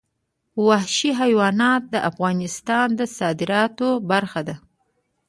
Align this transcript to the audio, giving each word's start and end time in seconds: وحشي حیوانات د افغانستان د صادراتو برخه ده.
وحشي 0.67 1.11
حیوانات 1.21 1.81
د 1.93 1.95
افغانستان 2.09 2.87
د 2.99 3.01
صادراتو 3.17 3.89
برخه 4.11 4.41
ده. 4.47 4.55